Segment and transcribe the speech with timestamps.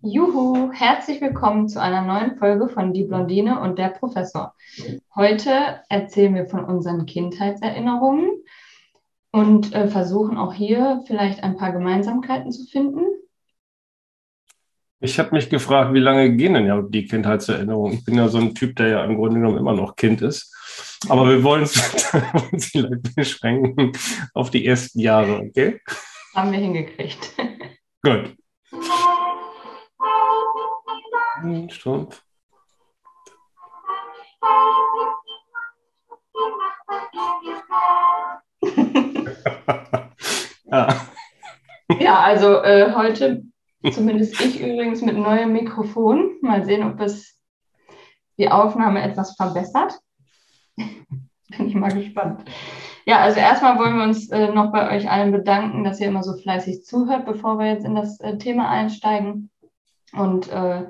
[0.00, 4.54] Juhu, herzlich willkommen zu einer neuen Folge von Die Blondine und der Professor.
[5.16, 8.30] Heute erzählen wir von unseren Kindheitserinnerungen
[9.32, 13.00] und äh, versuchen auch hier vielleicht ein paar Gemeinsamkeiten zu finden.
[15.00, 17.94] Ich habe mich gefragt, wie lange gehen denn ja die Kindheitserinnerungen?
[17.94, 20.54] Ich bin ja so ein Typ, der ja im Grunde genommen immer noch Kind ist.
[21.08, 21.72] Aber wir wollen uns
[22.70, 23.90] vielleicht beschränken
[24.32, 25.80] auf die ersten Jahre, okay?
[26.36, 27.32] Haben wir hingekriegt.
[28.00, 28.36] Gut.
[31.70, 32.22] Strumpf.
[40.64, 41.06] ja.
[42.00, 43.44] ja, also äh, heute
[43.92, 46.36] zumindest ich übrigens mit neuem Mikrofon.
[46.40, 47.38] Mal sehen, ob es
[48.38, 49.98] die Aufnahme etwas verbessert.
[50.76, 52.44] Bin ich mal gespannt.
[53.06, 56.22] Ja, also erstmal wollen wir uns äh, noch bei euch allen bedanken, dass ihr immer
[56.22, 59.50] so fleißig zuhört, bevor wir jetzt in das äh, Thema einsteigen.
[60.12, 60.86] Und äh,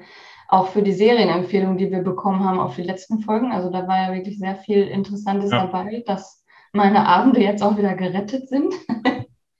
[0.49, 3.52] auch für die Serienempfehlungen, die wir bekommen haben auf die letzten Folgen.
[3.52, 5.66] Also da war ja wirklich sehr viel Interessantes ja.
[5.66, 8.74] dabei, dass meine Abende jetzt auch wieder gerettet sind.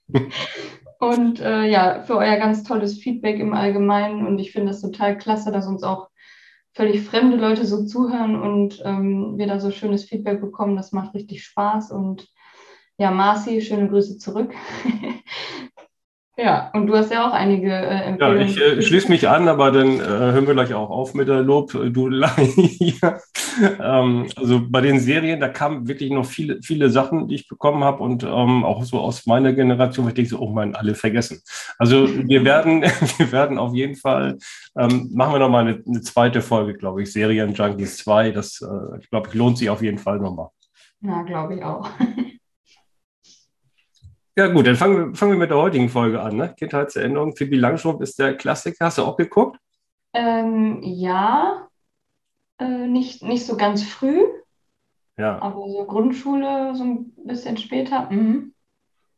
[0.99, 4.25] und äh, ja, für euer ganz tolles Feedback im Allgemeinen.
[4.25, 6.09] Und ich finde es total klasse, dass uns auch
[6.73, 10.75] völlig fremde Leute so zuhören und ähm, wir da so schönes Feedback bekommen.
[10.75, 11.91] Das macht richtig Spaß.
[11.91, 12.27] Und
[12.97, 14.55] ja, Marci, schöne Grüße zurück.
[16.41, 18.39] Ja, und du hast ja auch einige äh, Empfehlungen.
[18.39, 21.27] Ja, ich äh, schließe mich an, aber dann äh, hören wir gleich auch auf mit
[21.27, 22.29] der Lobdudelei.
[23.81, 27.83] ähm, also bei den Serien, da kamen wirklich noch viele, viele Sachen, die ich bekommen
[27.83, 31.41] habe und ähm, auch so aus meiner Generation, ich denke so, oh mein, alle vergessen.
[31.77, 32.83] Also wir werden,
[33.17, 34.37] wir werden auf jeden Fall,
[34.77, 38.31] ähm, machen wir nochmal eine, eine zweite Folge, glaube ich, Serien Junkies 2.
[38.31, 40.47] Das, äh, glaube ich, lohnt sich auf jeden Fall nochmal.
[41.01, 41.89] Ja, glaube ich auch.
[44.39, 46.37] Ja, gut, dann fangen wir, fangen wir mit der heutigen Folge an.
[46.37, 46.55] Ne?
[46.57, 47.35] Kindheitserinnerung.
[47.35, 48.85] Pippi Langstrumpf ist der Klassiker.
[48.85, 49.59] Hast du auch geguckt?
[50.13, 51.67] Ähm, ja,
[52.57, 54.23] äh, nicht, nicht so ganz früh.
[55.17, 55.41] Ja.
[55.41, 58.09] Aber so Grundschule, so ein bisschen später.
[58.09, 58.53] Mhm.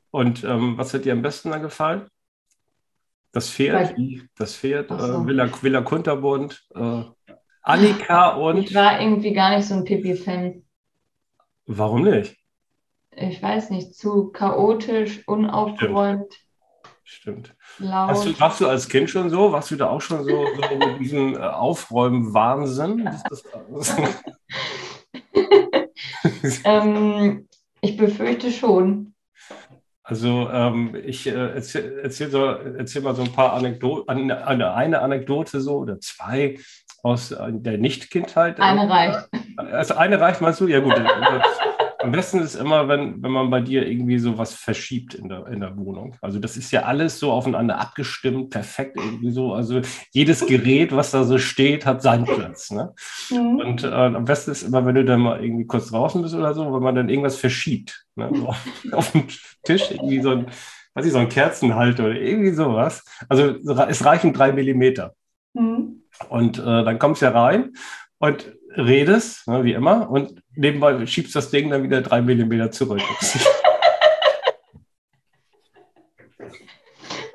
[0.09, 2.07] Und ähm, was hat dir am besten da gefallen?
[3.31, 4.95] Das Pferd, Bei, das Pferd, so.
[4.95, 7.03] äh, Villa, Villa Kunterbund, äh,
[7.61, 8.57] Annika und.
[8.57, 10.63] Ich war irgendwie gar nicht so ein Pippi-Fan.
[11.67, 12.40] Warum nicht?
[13.15, 16.33] Ich weiß nicht, zu chaotisch, unaufgeräumt.
[17.03, 17.53] Stimmt.
[17.81, 19.51] Hast du, warst du als Kind schon so?
[19.51, 23.03] Warst du da auch schon so, so mit diesem äh, Aufräumen-Wahnsinn?
[26.63, 27.49] ähm,
[27.81, 29.13] ich befürchte schon.
[30.03, 35.01] Also ähm, ich äh, erzähl, erzähl, so, erzähl mal so ein paar Anekdoten, eine, eine
[35.01, 36.57] Anekdote so oder zwei
[37.03, 38.59] aus äh, der Nicht-Kindheit.
[38.59, 39.29] Eine reicht.
[39.57, 40.67] Also eine reicht, meinst du?
[40.67, 40.93] Ja gut.
[42.01, 45.47] Am besten ist immer, wenn, wenn man bei dir irgendwie so was verschiebt in der,
[45.47, 46.15] in der Wohnung.
[46.21, 49.53] Also das ist ja alles so aufeinander abgestimmt, perfekt irgendwie so.
[49.53, 49.81] Also
[50.11, 52.71] jedes Gerät, was da so steht, hat seinen Platz.
[52.71, 52.93] Ne?
[53.29, 53.59] Mhm.
[53.59, 56.53] Und äh, am besten ist immer, wenn du dann mal irgendwie kurz draußen bist oder
[56.53, 58.05] so, wenn man dann irgendwas verschiebt.
[58.15, 58.29] Ne?
[58.33, 58.47] So
[58.95, 59.27] auf, dem
[59.63, 60.47] Tisch irgendwie so ein,
[60.95, 63.03] weiß ich, so ein Kerzenhalter oder irgendwie sowas.
[63.29, 63.55] Also
[63.87, 65.13] es reichen drei Millimeter.
[65.53, 66.03] Mhm.
[66.29, 67.73] Und äh, dann kommst du ja rein
[68.19, 73.01] und redest, ne, wie immer, und nebenbei schiebst das Ding dann wieder drei Millimeter zurück.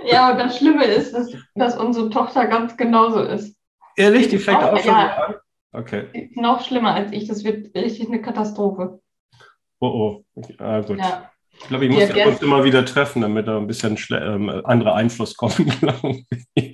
[0.05, 3.57] ja, und das Schlimme ist, dass, dass unsere Tochter ganz genauso ist.
[3.97, 5.35] Ehrlich, die fängt auch, auch schon ja, an?
[5.73, 6.31] Okay.
[6.35, 9.01] Noch schlimmer als ich, das wird richtig eine Katastrophe.
[9.81, 10.25] Oh oh,
[10.59, 10.99] ah, gut.
[10.99, 11.31] Ja.
[11.61, 15.37] Ich glaube, ich muss uns immer wieder treffen, damit da ein bisschen ähm, anderer Einfluss
[15.37, 15.57] kommt.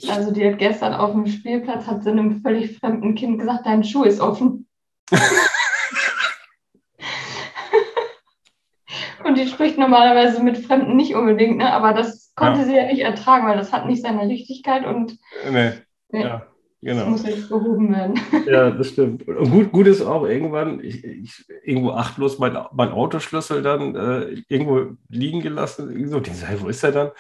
[0.09, 3.83] Also die hat gestern auf dem Spielplatz, hat sie einem völlig fremden Kind gesagt, dein
[3.85, 4.67] Schuh ist offen.
[9.25, 11.73] Und die spricht normalerweise mit Fremden nicht unbedingt, ne?
[11.73, 12.67] aber das konnte ja.
[12.67, 15.19] sie ja nicht ertragen, weil das hat nicht seine Richtigkeit und
[15.51, 15.73] nee.
[16.11, 16.23] Nee.
[16.23, 16.47] Ja.
[16.85, 17.03] Genau.
[17.03, 18.21] Das muss jetzt behoben werden.
[18.47, 19.27] Ja, das stimmt.
[19.29, 24.43] Und gut, gut ist auch irgendwann, ich, ich irgendwo achtlos mein, mein Autoschlüssel dann äh,
[24.49, 26.09] irgendwo liegen gelassen.
[26.09, 27.11] So, hey, wo ist er dann?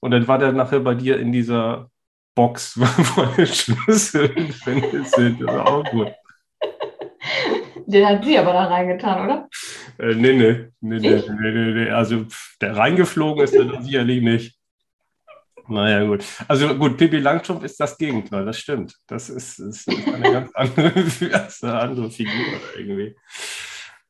[0.00, 1.90] Und dann war der nachher bei dir in dieser
[2.34, 4.30] Box, wo der Schlüssel
[4.64, 4.84] sind.
[4.90, 6.08] Das ist auch gut.
[7.86, 9.48] Den hat sie aber da reingetan, oder?
[9.98, 12.24] Äh, nee, nee, nee, nee, nee, nee, Also
[12.62, 14.59] der reingeflogen ist er sicherlich nicht.
[15.70, 16.24] Naja, gut.
[16.48, 18.96] Also gut, Pippi Langstrumpf ist das Gegenteil, das stimmt.
[19.06, 23.14] Das ist, ist eine ganz andere, andere Figur irgendwie.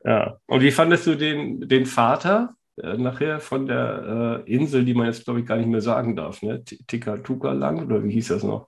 [0.03, 0.37] Ja.
[0.47, 5.05] Und wie fandest du den, den Vater äh, nachher von der äh, Insel, die man
[5.05, 6.63] jetzt, glaube ich, gar nicht mehr sagen darf, ne?
[6.63, 8.67] Tikatuka Land oder wie hieß das noch?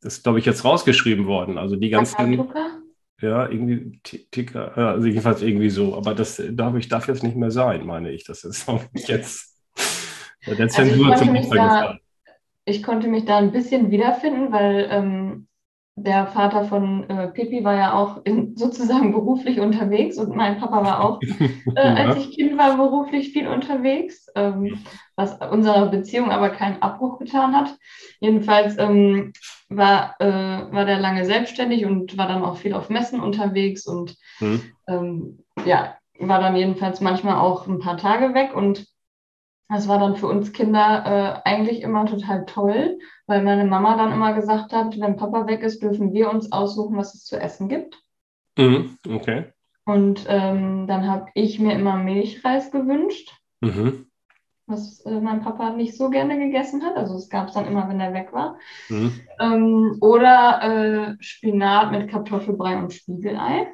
[0.00, 1.58] Das ist, glaube ich, jetzt rausgeschrieben worden.
[1.58, 2.48] Also die ganzen.
[3.20, 5.96] Ja, irgendwie Tika, also jedenfalls irgendwie so.
[5.96, 8.24] Aber das darf ich darf jetzt nicht mehr sein, meine ich.
[8.24, 9.56] Das ist jetzt
[10.46, 11.98] der Zensur also zum Opfer gefallen
[12.64, 15.48] ich konnte mich da ein bisschen wiederfinden, weil ähm,
[15.94, 20.84] der Vater von äh, Pippi war ja auch in, sozusagen beruflich unterwegs und mein Papa
[20.84, 21.20] war auch,
[21.76, 24.78] äh, als ich Kind war, beruflich viel unterwegs, ähm,
[25.16, 27.76] was unserer Beziehung aber keinen Abbruch getan hat.
[28.20, 29.32] Jedenfalls ähm,
[29.68, 30.26] war, äh,
[30.72, 34.62] war der lange selbstständig und war dann auch viel auf Messen unterwegs und mhm.
[34.88, 38.86] ähm, ja, war dann jedenfalls manchmal auch ein paar Tage weg und
[39.72, 44.12] das war dann für uns Kinder äh, eigentlich immer total toll, weil meine Mama dann
[44.12, 47.68] immer gesagt hat, wenn Papa weg ist, dürfen wir uns aussuchen, was es zu essen
[47.68, 47.98] gibt.
[48.58, 49.52] Mhm, okay.
[49.84, 54.06] Und ähm, dann habe ich mir immer Milchreis gewünscht, mhm.
[54.66, 56.96] was äh, mein Papa nicht so gerne gegessen hat.
[56.96, 58.58] Also es gab es dann immer, wenn er weg war.
[58.90, 59.20] Mhm.
[59.40, 63.68] Ähm, oder äh, Spinat mit Kartoffelbrei und Spiegelei.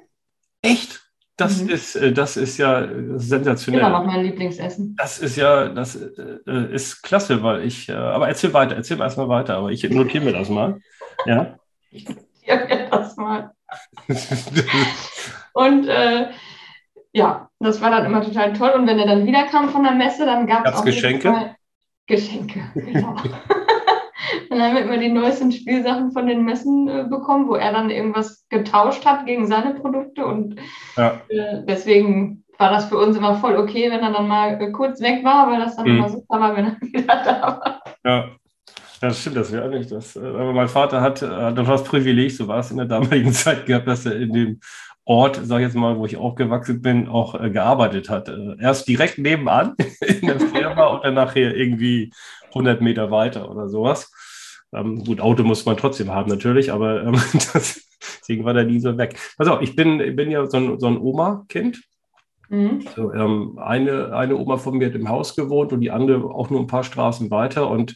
[0.63, 1.08] Echt?
[1.39, 1.69] Das, mhm.
[1.69, 3.81] ist, äh, das ist ja sensationell.
[3.81, 4.97] Immer noch mein Lieblingsessen.
[4.97, 9.05] Das ist ja, das äh, ist klasse, weil ich, äh, aber erzähl weiter, erzähl mal
[9.05, 10.81] erstmal weiter, aber ich notiere mir das mal.
[11.27, 11.55] Ja.
[11.93, 13.53] Ich notiere mir das mal.
[15.53, 16.27] und äh,
[17.13, 18.71] ja, das war dann immer total toll.
[18.71, 21.55] Und wenn er dann wiederkam von der Messe, dann gab es auch Geschenke.
[22.09, 23.15] Geschenke, genau.
[24.49, 27.91] Dann haben wir immer die neuesten Spielsachen von den Messen äh, bekommen, wo er dann
[27.91, 30.25] irgendwas getauscht hat gegen seine Produkte.
[30.27, 30.57] Und
[30.97, 31.21] ja.
[31.29, 35.01] äh, deswegen war das für uns immer voll okay, wenn er dann mal äh, kurz
[35.01, 35.99] weg war, weil das dann mhm.
[35.99, 37.83] immer super war, wenn er wieder da war.
[38.05, 38.29] Ja.
[39.01, 40.17] Ja, das stimmt, das wäre nicht das.
[40.17, 43.65] Äh, aber mein Vater hat, hat das Privileg, so war es in der damaligen Zeit
[43.67, 44.61] gehabt, dass er in dem
[45.09, 48.29] Ort, sag ich jetzt mal, wo ich aufgewachsen bin, auch äh, gearbeitet hat.
[48.29, 52.13] Äh, erst direkt nebenan in der Firma und dann nachher irgendwie
[52.49, 54.13] 100 Meter weiter oder sowas.
[54.73, 57.13] Ähm, gut, Auto muss man trotzdem haben natürlich, aber ähm,
[57.53, 57.81] das,
[58.21, 59.19] deswegen war der nie so weg.
[59.39, 61.81] Also ich bin, ich bin ja so ein, so ein Oma-Kind.
[62.51, 62.85] Mhm.
[62.97, 66.51] So, ähm, eine, eine Oma von mir hat im Haus gewohnt und die andere auch
[66.51, 67.69] nur ein paar Straßen weiter.
[67.69, 67.95] Und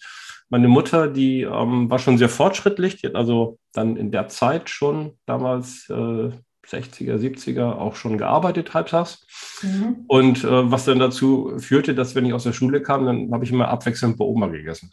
[0.50, 4.68] meine Mutter, die ähm, war schon sehr fortschrittlich, die hat also dann in der Zeit
[4.68, 6.30] schon damals äh,
[6.66, 9.26] 60er, 70er auch schon gearbeitet halbtags.
[9.62, 10.04] Mhm.
[10.06, 13.44] Und äh, was dann dazu führte, dass wenn ich aus der Schule kam, dann habe
[13.44, 14.92] ich immer abwechselnd bei Oma gegessen.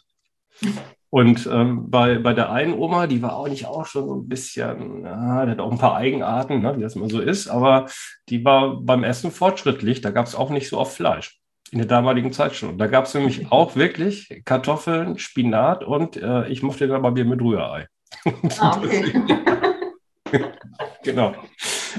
[1.10, 4.28] Und ähm, bei, bei der einen Oma, die war auch nicht auch schon so ein
[4.28, 7.86] bisschen, ja, die hat auch ein paar Eigenarten, ne, wie das immer so ist, aber
[8.28, 10.00] die war beim Essen fortschrittlich.
[10.00, 11.40] Da gab es auch nicht so oft Fleisch
[11.72, 12.70] in der damaligen Zeit schon.
[12.70, 17.10] Und da gab es nämlich auch wirklich Kartoffeln, Spinat und äh, ich mochte dann bei
[17.10, 17.88] mir mit Rührei.
[18.58, 19.12] Ah, okay.
[21.02, 21.34] genau.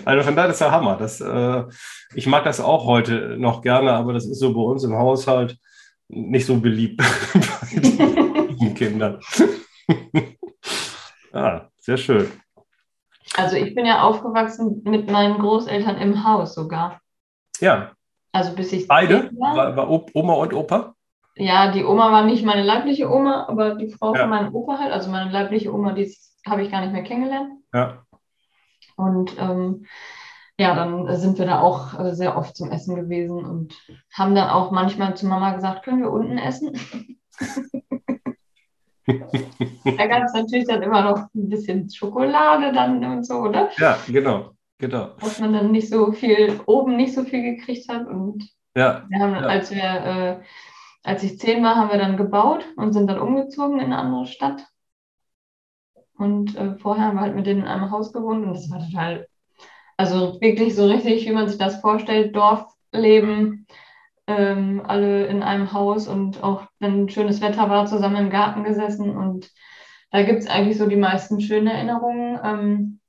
[0.05, 0.97] Also von daher ist der Hammer.
[0.97, 1.63] Das, äh,
[2.15, 5.57] ich mag das auch heute noch gerne, aber das ist so bei uns im Haushalt
[6.07, 7.01] nicht so beliebt
[8.61, 9.19] den Kindern.
[11.33, 12.31] ah, sehr schön.
[13.35, 16.99] Also ich bin ja aufgewachsen mit meinen Großeltern im Haus sogar.
[17.59, 17.91] Ja.
[18.31, 20.95] Also bis ich beide war, war, war Oma und Opa.
[21.35, 24.21] Ja, die Oma war nicht meine leibliche Oma, aber die Frau ja.
[24.21, 26.13] von meinem Opa halt, also meine leibliche Oma, die
[26.45, 27.53] habe ich gar nicht mehr kennengelernt.
[27.73, 28.05] Ja.
[28.95, 29.85] Und ähm,
[30.57, 33.75] ja, dann sind wir da auch äh, sehr oft zum Essen gewesen und
[34.13, 36.77] haben dann auch manchmal zu Mama gesagt, können wir unten essen?
[39.07, 43.69] da gab es natürlich dann immer noch ein bisschen Schokolade dann und so, oder?
[43.77, 45.15] Ja, genau, genau.
[45.19, 48.07] Dass man dann nicht so viel, oben nicht so viel gekriegt hat.
[48.07, 49.41] Und ja, wir haben, ja.
[49.41, 50.39] als wir, äh,
[51.03, 54.27] als ich zehn war, haben wir dann gebaut und sind dann umgezogen in eine andere
[54.27, 54.65] Stadt.
[56.17, 58.79] Und äh, vorher haben wir halt mit denen in einem Haus gewohnt und das war
[58.79, 59.27] total
[60.01, 63.67] also wirklich so richtig, wie man sich das vorstellt, Dorfleben,
[64.37, 69.15] ähm, alle in einem Haus und auch wenn schönes Wetter war, zusammen im Garten gesessen.
[69.15, 69.49] Und
[70.11, 72.99] da gibt es eigentlich so die meisten schönen Erinnerungen, ähm,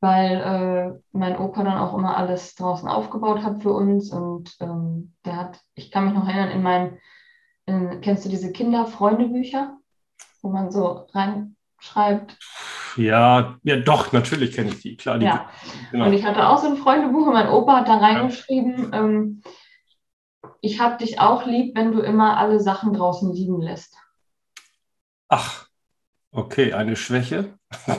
[0.00, 4.12] weil äh, mein Opa dann auch immer alles draußen aufgebaut hat für uns.
[4.12, 6.98] Und ähm, der hat, ich kann mich noch erinnern, in meinen,
[7.66, 9.76] in, kennst du diese Kinderfreundebücher,
[10.42, 12.36] wo man so reinschreibt,
[12.96, 15.18] ja, ja, doch, natürlich kenne ich die, klar.
[15.18, 15.48] Die, ja.
[15.90, 16.06] Genau.
[16.06, 19.00] Und ich hatte auch so ein Freundebuch und mein Opa hat da reingeschrieben, ja.
[19.00, 19.42] ähm,
[20.60, 23.96] ich habe dich auch lieb, wenn du immer alle Sachen draußen liegen lässt.
[25.28, 25.66] Ach,
[26.32, 27.58] okay, eine Schwäche.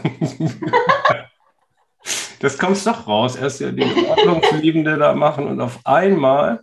[2.39, 3.35] das kommt doch raus.
[3.35, 6.61] Erst ja die Ordnungsliebende da machen und auf einmal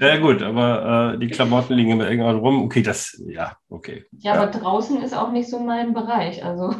[0.00, 2.62] ja, gut, aber äh, die Klamotten liegen immer irgendwann rum.
[2.64, 4.04] Okay, das, ja, okay.
[4.12, 6.44] Ja, ja, aber draußen ist auch nicht so mein Bereich.
[6.44, 6.74] Also,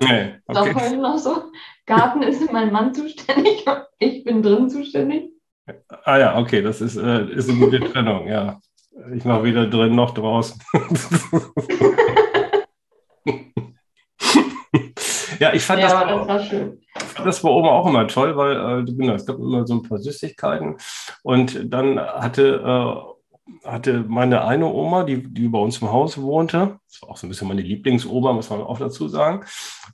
[0.00, 0.48] nee, okay.
[0.48, 1.42] ist auch heute noch so.
[1.86, 3.64] Garten ist mein Mann zuständig,
[3.98, 5.31] ich bin drin zuständig.
[6.04, 8.58] Ah, ja, okay, das ist, äh, ist eine gute Trennung, ja.
[9.14, 10.60] Ich mache weder drin noch draußen.
[15.38, 16.82] ja, ich fand ja, das, das war schön
[17.24, 19.98] das war Oma auch immer toll, weil äh, genau, es gab immer so ein paar
[19.98, 20.76] Süßigkeiten.
[21.22, 23.12] Und dann hatte äh,
[23.64, 27.26] hatte meine eine Oma, die, die bei uns im Haus wohnte, das war auch so
[27.26, 29.44] ein bisschen meine Lieblingsoma, muss man auch dazu sagen,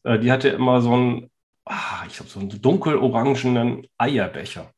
[0.04, 1.30] äh, die hatte immer so einen,
[1.64, 4.70] ah, ich habe so einen dunkelorangenen Eierbecher.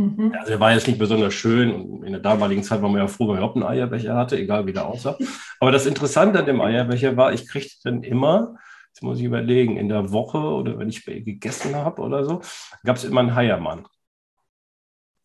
[0.00, 0.34] Mhm.
[0.38, 3.06] Also der war jetzt nicht besonders schön und in der damaligen Zeit war man ja
[3.06, 5.18] froh, wenn man überhaupt einen Eierbecher hatte, egal wie der aussah.
[5.60, 8.56] Aber das Interessante an dem Eierbecher war, ich kriegte dann immer,
[8.88, 12.40] jetzt muss ich überlegen, in der Woche oder wenn ich gegessen habe oder so,
[12.82, 13.86] gab es immer einen Heiermann.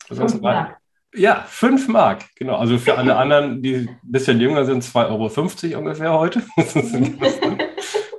[0.07, 0.77] Fünf Mark.
[1.13, 2.57] Ja, fünf Mark, genau.
[2.57, 6.43] Also für alle anderen, die ein bisschen jünger sind, 2,50 Euro ungefähr heute.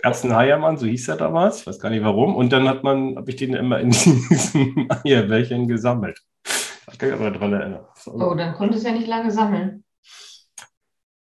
[0.02, 2.36] Einen Heiermann, so hieß er damals, ich weiß gar nicht warum.
[2.36, 3.90] Und dann hat man, habe ich den immer in
[4.30, 6.20] diesen Eierbällchen gesammelt.
[6.92, 7.84] Ich kann mich aber daran erinnern.
[8.06, 9.84] Oh, dann konnte es ja nicht lange sammeln.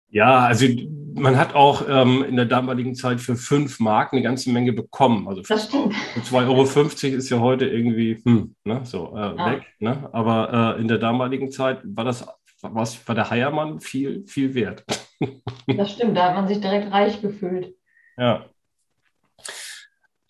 [0.09, 0.67] Ja, also
[1.15, 5.29] man hat auch ähm, in der damaligen Zeit für fünf Mark eine ganze Menge bekommen.
[5.29, 9.53] Also für, für 2,50 Euro ist ja heute irgendwie hm, ne, so äh, ah.
[9.53, 9.67] weg.
[9.79, 10.09] Ne?
[10.13, 12.27] Aber äh, in der damaligen Zeit war das
[12.63, 14.85] was, war der Heiermann viel, viel wert.
[15.67, 17.75] Das stimmt, da hat man sich direkt reich gefühlt.
[18.17, 18.47] Ja.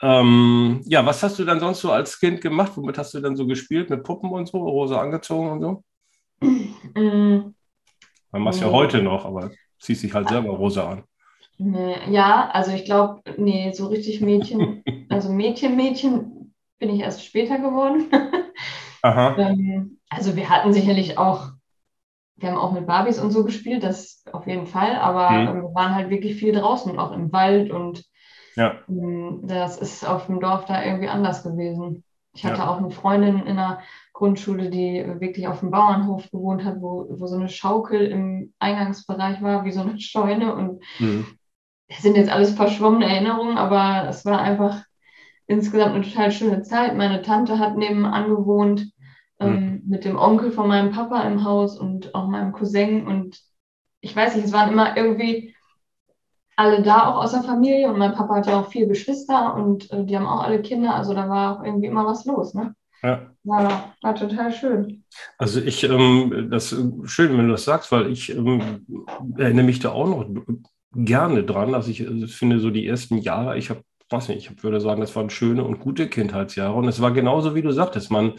[0.02, 2.73] Ähm, ja, was hast du dann sonst so als Kind gemacht?
[2.75, 3.90] Womit hast du dann so gespielt?
[3.90, 5.85] Mit Puppen und so, rosa angezogen und so?
[6.95, 7.54] Mm.
[8.33, 11.04] Man macht es ja heute noch, aber ziehst dich halt selber rosa an.
[11.59, 17.25] Nee, ja, also ich glaube, nee, so richtig Mädchen, also Mädchen, Mädchen bin ich erst
[17.25, 18.11] später geworden.
[19.02, 19.37] Aha.
[19.37, 21.50] ähm, also wir hatten sicherlich auch,
[22.37, 25.62] wir haben auch mit Barbies und so gespielt, das auf jeden Fall, aber mhm.
[25.62, 28.04] wir waren halt wirklich viel draußen, auch im Wald und
[28.57, 28.78] ja.
[28.88, 32.04] ähm, das ist auf dem Dorf da irgendwie anders gewesen.
[32.33, 32.69] Ich hatte ja.
[32.69, 33.80] auch eine Freundin in der
[34.12, 39.42] Grundschule, die wirklich auf dem Bauernhof gewohnt hat, wo, wo so eine Schaukel im Eingangsbereich
[39.42, 40.54] war, wie so eine Scheune.
[40.54, 41.26] Und mhm.
[41.88, 44.83] das sind jetzt alles verschwommene Erinnerungen, aber es war einfach
[45.47, 46.97] insgesamt eine total schöne Zeit.
[46.97, 48.92] Meine Tante hat nebenan gewohnt,
[49.40, 49.83] ähm, mhm.
[49.87, 53.07] mit dem Onkel von meinem Papa im Haus und auch meinem Cousin.
[53.07, 53.40] Und
[54.00, 55.54] ich weiß nicht, es waren immer irgendwie
[56.61, 57.88] alle da, auch aus der Familie.
[57.88, 60.95] Und mein Papa hat ja auch vier Geschwister und äh, die haben auch alle Kinder.
[60.95, 62.55] Also da war auch irgendwie immer was los.
[62.55, 62.75] Ne?
[63.02, 63.31] Ja.
[63.45, 65.05] War, war total schön.
[65.38, 68.87] Also ich, ähm, das ist schön, wenn du das sagst, weil ich ähm,
[69.38, 70.26] erinnere mich da auch noch
[70.93, 71.75] gerne dran.
[71.75, 75.00] Also ich also finde so die ersten Jahre, ich habe, weiß nicht, ich würde sagen,
[75.00, 76.75] das waren schöne und gute Kindheitsjahre.
[76.75, 78.35] Und es war genauso, wie du sagtest, man,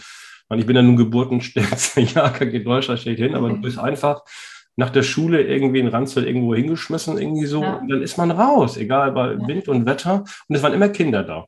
[0.47, 4.21] man ich bin ja nun geburtenstärkster Jahrgang in Deutschland, steht hin, aber du bist einfach
[4.75, 7.75] nach der Schule irgendwie in Ranzel irgendwo hingeschmissen, irgendwie so, ja.
[7.75, 9.47] und dann ist man raus, egal bei ja.
[9.47, 10.23] Wind und Wetter.
[10.47, 11.45] Und es waren immer Kinder da.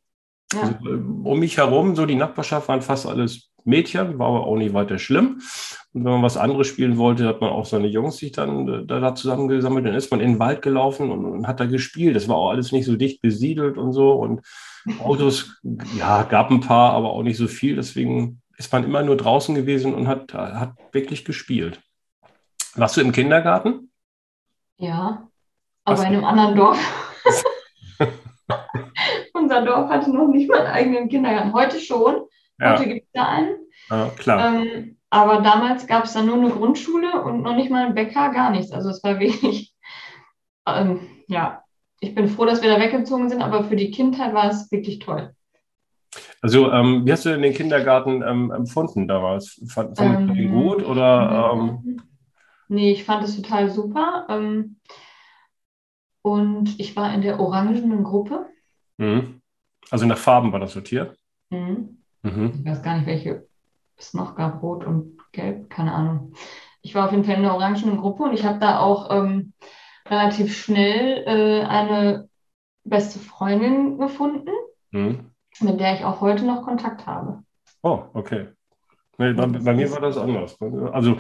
[0.54, 0.62] Ja.
[0.62, 4.58] Also, äh, um mich herum, so die Nachbarschaft waren fast alles Mädchen, war aber auch
[4.58, 5.42] nicht weiter schlimm.
[5.94, 8.86] Und wenn man was anderes spielen wollte, hat man auch seine Jungs sich dann äh,
[8.86, 9.86] da, da zusammengesammelt.
[9.86, 12.16] Dann ist man in den Wald gelaufen und, und, hat da gespielt.
[12.16, 14.12] Das war auch alles nicht so dicht besiedelt und so.
[14.12, 14.42] Und
[15.00, 15.62] Autos,
[15.98, 17.76] ja, gab ein paar, aber auch nicht so viel.
[17.76, 21.80] Deswegen ist man immer nur draußen gewesen und hat, hat wirklich gespielt.
[22.76, 23.92] Warst du im Kindergarten?
[24.78, 25.28] Ja,
[25.86, 26.02] aber Was?
[26.02, 27.20] in einem anderen Dorf.
[29.34, 31.54] Unser Dorf hatte noch nicht mal einen eigenen Kindergarten.
[31.54, 32.24] Heute schon.
[32.60, 32.74] Ja.
[32.74, 33.56] Heute gibt es da einen.
[33.90, 34.56] Ja, klar.
[34.56, 38.30] Ähm, aber damals gab es dann nur eine Grundschule und noch nicht mal einen Bäcker,
[38.30, 38.72] gar nichts.
[38.72, 39.76] Also es war wirklich,
[40.68, 41.64] ähm, ja,
[42.00, 45.00] ich bin froh, dass wir da weggezogen sind, aber für die Kindheit war es wirklich
[45.00, 45.36] toll.
[46.42, 49.62] Also, ähm, wie hast du denn den Kindergarten ähm, empfunden damals?
[49.68, 51.80] Fand, fand ähm, den gut oder?
[52.74, 54.26] Nee, ich fand es total super.
[54.30, 54.78] Ähm,
[56.24, 58.48] und ich war in der orangenen Gruppe.
[58.98, 59.42] Mhm.
[59.92, 61.16] Also nach Farben war das sortiert?
[61.52, 62.00] Mhm.
[62.24, 62.54] Mhm.
[62.56, 63.48] Ich weiß gar nicht, welche
[63.96, 66.34] es noch gab, rot und gelb, keine Ahnung.
[66.82, 69.54] Ich war auf jeden Fall in der orangenen Gruppe und ich habe da auch ähm,
[70.10, 72.28] relativ schnell äh, eine
[72.84, 74.52] beste Freundin gefunden,
[74.92, 75.32] mhm.
[75.60, 77.44] mit der ich auch heute noch Kontakt habe.
[77.84, 78.48] Oh, okay.
[79.18, 80.58] Nee, bei, bei, mir war das anders.
[80.92, 81.18] Also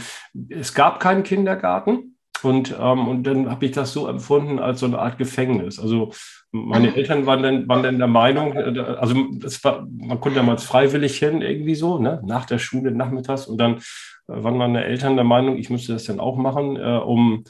[0.49, 4.87] es gab keinen Kindergarten und, ähm, und dann habe ich das so empfunden als so
[4.87, 5.79] eine Art Gefängnis.
[5.79, 6.11] Also
[6.51, 10.63] meine Eltern waren dann, waren dann der Meinung, äh, also es war, man konnte damals
[10.63, 12.21] freiwillig hin, irgendwie so, ne?
[12.25, 13.79] nach der Schule nachmittags und dann äh,
[14.27, 17.43] waren meine Eltern der Meinung, ich müsste das dann auch machen, äh, um,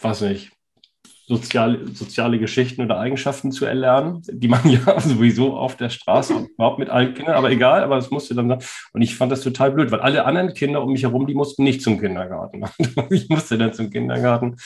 [0.00, 0.52] was nicht,
[1.26, 6.78] soziale, soziale Geschichten oder Eigenschaften zu erlernen, die man ja sowieso auf der Straße überhaupt
[6.78, 8.58] mit allen Kindern, aber egal, aber es musste dann sein.
[8.92, 11.64] Und ich fand das total blöd, weil alle anderen Kinder um mich herum, die mussten
[11.64, 12.64] nicht zum Kindergarten.
[13.10, 14.56] ich musste dann zum Kindergarten.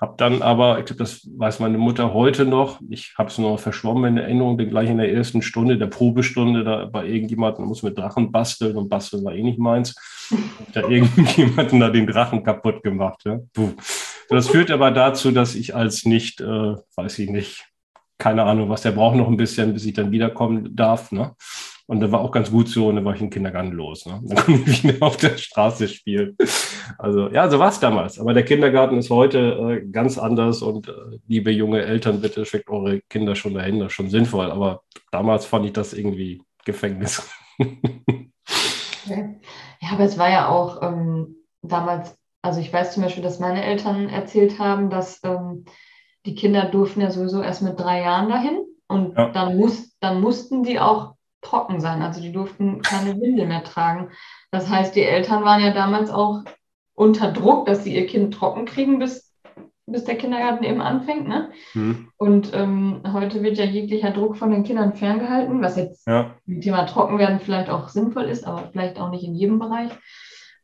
[0.00, 3.58] Hab dann aber, ich glaube, das weiß meine Mutter heute noch, ich habe es nur
[3.58, 7.82] verschwommen in Erinnerung, bin gleich in der ersten Stunde, der Probestunde, da bei irgendjemandem, muss
[7.82, 9.94] mit Drachen basteln und basteln war eh nicht meins.
[10.72, 13.20] Da irgendjemanden da den Drachen kaputt gemacht.
[13.26, 13.40] Ja.
[13.52, 13.72] Puh.
[14.30, 17.66] Das führt aber dazu, dass ich als nicht, äh, weiß ich nicht,
[18.18, 21.10] keine Ahnung, was der braucht noch ein bisschen, bis ich dann wiederkommen darf.
[21.10, 21.34] Ne?
[21.86, 24.06] Und da war auch ganz gut so, und dann war ich im Kindergarten los.
[24.06, 24.20] Ne?
[24.22, 26.36] Dann konnte ich wieder auf der Straße spielen.
[26.98, 28.20] Also ja, so war es damals.
[28.20, 30.92] Aber der Kindergarten ist heute äh, ganz anders und äh,
[31.26, 34.50] liebe junge Eltern, bitte schickt eure Kinder schon dahin, das ist schon sinnvoll.
[34.50, 37.28] Aber damals fand ich das irgendwie Gefängnis.
[39.80, 43.62] Ja, aber es war ja auch ähm, damals, also ich weiß zum Beispiel, dass meine
[43.64, 45.64] Eltern erzählt haben, dass ähm,
[46.26, 49.28] die Kinder durften ja sowieso erst mit drei Jahren dahin und Ja.
[49.30, 52.02] dann, muss, dann mussten die auch trocken sein.
[52.02, 54.10] Also die durften keine Windel mehr tragen.
[54.50, 56.42] Das heißt, die Eltern waren ja damals auch
[56.94, 59.34] unter Druck, dass sie ihr Kind trocken kriegen, bis,
[59.86, 61.26] bis der Kindergarten eben anfängt.
[61.26, 61.50] Ne?
[61.72, 66.34] Hm, Und ähm, heute wird ja jeglicher Druck von den Kindern ferngehalten, was jetzt ja,
[66.46, 69.90] im Thema Trockenwerden vielleicht auch sinnvoll ist, aber vielleicht auch nicht in jedem Bereich.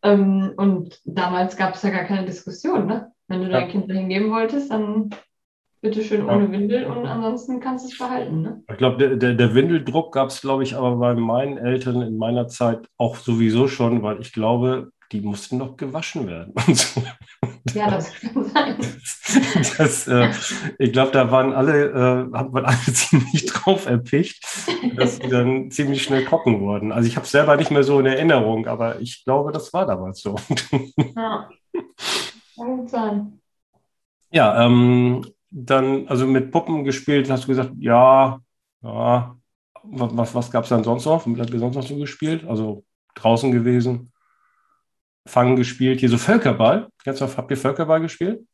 [0.03, 2.87] Ähm, und damals gab es ja gar keine Diskussion.
[2.87, 3.13] Ne?
[3.29, 3.61] Wenn du Ja.
[3.61, 5.11] dein Kind dahin geben wolltest, dann
[5.83, 8.43] bitte schön ohne Windel und ansonsten kannst du es behalten.
[8.43, 8.63] Ne?
[8.69, 12.17] ich glaube, der, der, der Windeldruck gab es, glaube ich, aber bei meinen Eltern in
[12.19, 16.55] meiner Zeit auch sowieso schon, weil ich glaube, die mussten noch gewaschen werden.
[16.75, 17.03] So.
[17.75, 18.77] Ja, das kann sein.
[19.77, 20.31] Das, äh,
[20.79, 24.45] ich glaube, da waren alle, äh, hat man alle ziemlich drauf erpicht,
[24.97, 26.93] dass die dann ziemlich schnell trocken wurden.
[26.93, 29.85] Also ich habe es selber nicht mehr so in Erinnerung, aber ich glaube, das war
[29.85, 30.37] damals so.
[31.17, 31.49] Ja.
[32.57, 33.41] Kann gut sein.
[34.31, 38.41] Ja, ähm, dann, also mit Puppen gespielt, hast du gesagt, ja,
[38.83, 39.37] ja.
[39.89, 41.25] Was, was, was gab es dann sonst noch?
[41.27, 42.45] Womit habt ihr sonst noch so gespielt?
[42.47, 42.85] Also
[43.15, 44.13] draußen gewesen,
[45.27, 46.89] Fangen gespielt, hier so Völkerball.
[47.07, 48.47] Habt ihr Völkerball gespielt?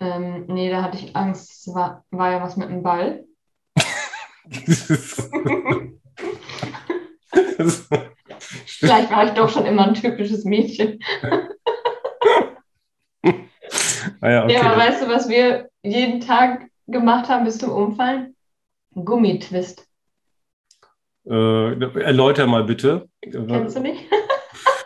[0.00, 1.50] Ähm, nee, da hatte ich Angst.
[1.50, 3.24] Es war, war ja was mit dem Ball.
[8.66, 10.98] Vielleicht war ich doch schon immer ein typisches Mädchen.
[14.22, 14.54] Ah ja, okay.
[14.54, 18.36] Ja, aber weißt du, was wir jeden Tag gemacht haben bis zum Umfallen?
[18.94, 19.86] Gummitwist.
[21.26, 23.08] Äh, erläuter mal bitte.
[23.22, 24.04] Kennst du nicht?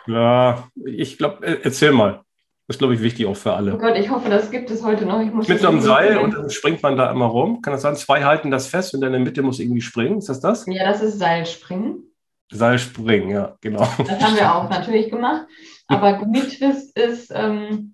[0.07, 2.21] Ja, ich glaube, erzähl mal.
[2.67, 3.77] Das ist, glaube ich, wichtig auch für Oh alle.
[3.77, 5.21] Gott, ich hoffe, das gibt es heute noch.
[5.21, 7.61] Ich muss Mit so einem Seil und dann springt man da immer rum.
[7.61, 7.95] Kann das sein?
[7.95, 10.17] Zwei halten das fest und in der Mitte muss irgendwie springen.
[10.17, 10.65] Ist das das?
[10.67, 12.11] Ja, das ist Seilspringen.
[12.51, 13.87] Seil springen, ja, genau.
[13.99, 15.45] Das haben wir auch natürlich gemacht.
[15.87, 17.93] Aber Gummitwist ist, ähm,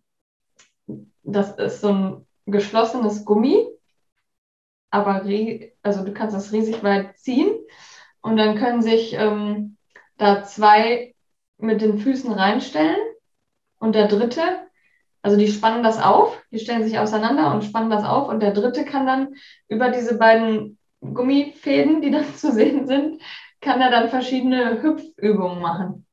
[1.23, 3.67] das ist so ein geschlossenes Gummi.
[4.89, 5.23] Aber
[5.83, 7.51] also du kannst das riesig weit ziehen
[8.21, 9.77] und dann können sich ähm,
[10.17, 11.10] da zwei
[11.61, 12.99] mit den Füßen reinstellen
[13.79, 14.41] und der dritte,
[15.21, 18.51] also die spannen das auf, die stellen sich auseinander und spannen das auf und der
[18.51, 19.35] dritte kann dann
[19.67, 23.21] über diese beiden Gummifäden, die dann zu sehen sind,
[23.59, 26.05] kann er dann verschiedene Hüpfübungen machen.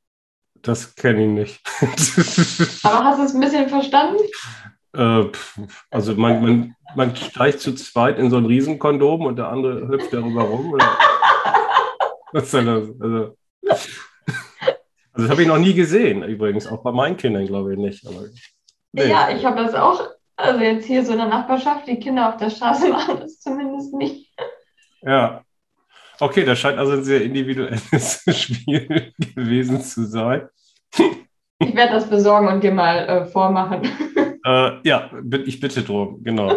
[0.61, 1.61] Das kenne ich nicht.
[2.83, 4.21] Aber hast du es ein bisschen verstanden?
[4.93, 5.25] Äh,
[5.89, 10.11] also man, man, man steigt zu zweit in so ein Riesenkondom und der andere hüpft
[10.13, 10.73] darüber rum.
[10.73, 10.85] Oder?
[12.33, 12.89] Was ist denn das?
[12.99, 13.37] Also
[15.19, 16.67] das habe ich noch nie gesehen, übrigens.
[16.67, 18.07] Auch bei meinen Kindern, glaube ich nicht.
[18.07, 18.25] Aber,
[18.91, 19.07] nee.
[19.07, 22.37] Ja, ich habe das auch, also jetzt hier so in der Nachbarschaft, die Kinder auf
[22.37, 24.33] der Straße machen das zumindest nicht.
[25.01, 25.43] Ja.
[26.19, 30.49] Okay, das scheint also ein sehr individuelles Spiel gewesen zu sein.
[31.59, 33.81] Ich werde das besorgen und dir mal äh, vormachen.
[34.45, 35.11] Äh, ja,
[35.45, 36.49] ich bitte drum, genau.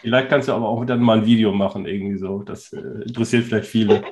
[0.00, 2.42] Vielleicht kannst du aber auch dann mal ein Video machen, irgendwie so.
[2.42, 4.02] Das äh, interessiert vielleicht viele.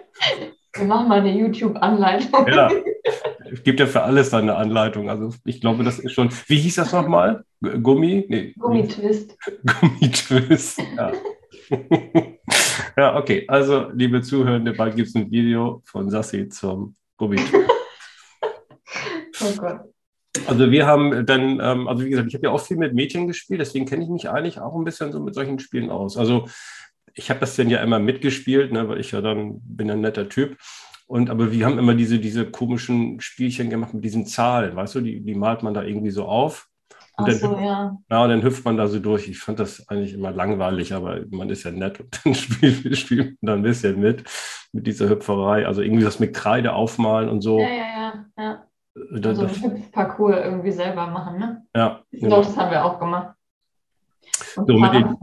[0.74, 2.46] Wir machen mal eine YouTube-Anleitung.
[2.48, 2.70] Ja,
[3.50, 5.10] es gibt ja für alles dann eine Anleitung.
[5.10, 6.30] Also ich glaube, das ist schon.
[6.46, 7.44] Wie hieß das nochmal?
[7.60, 8.24] Gu- Gummi?
[8.28, 9.36] Nee, Gummitwist.
[9.80, 10.80] Gummitwist.
[10.96, 11.12] Ja.
[12.96, 13.44] ja, okay.
[13.48, 17.70] Also, liebe Zuhörende, bald gibt es ein Video von Sassi zum Gummitwist.
[19.42, 19.80] Oh Gott.
[20.46, 23.26] Also wir haben dann, ähm, also wie gesagt, ich habe ja auch viel mit Mädchen
[23.26, 26.16] gespielt, deswegen kenne ich mich eigentlich auch ein bisschen so mit solchen Spielen aus.
[26.16, 26.46] Also
[27.14, 30.28] ich habe das dann ja immer mitgespielt, ne, weil ich ja dann bin ein netter
[30.28, 30.56] Typ.
[31.06, 35.00] Und aber wir haben immer diese, diese komischen Spielchen gemacht mit diesen Zahlen, weißt du,
[35.00, 36.68] die, die malt man da irgendwie so auf.
[37.16, 37.96] Und Ach dann, so, ja.
[38.10, 39.28] ja, und dann hüpft man da so durch.
[39.28, 43.42] Ich fand das eigentlich immer langweilig, aber man ist ja nett und dann spielt, spielt
[43.42, 44.24] man da ein bisschen mit,
[44.72, 45.66] mit dieser Hüpferei.
[45.66, 47.58] Also irgendwie das mit Kreide aufmalen und so.
[47.58, 48.24] Ja, ja, ja.
[48.38, 48.64] ja.
[49.20, 51.62] Das, So einen Hüpfparcours irgendwie selber machen, ne?
[51.74, 53.34] ja, Doch, das haben wir auch gemacht.
[54.54, 55.16] So, mit den,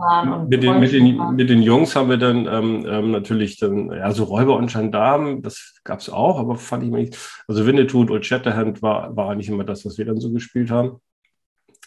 [0.48, 4.12] mit, den, mit, den, mit den Jungs haben wir dann ähm, ähm, natürlich dann, ja,
[4.12, 7.18] so Räuber und Gendarmen, das gab es auch, aber fand ich mir nicht.
[7.48, 10.72] Also Winnetou und Old Shatterhand war, war eigentlich immer das, was wir dann so gespielt
[10.72, 11.02] haben.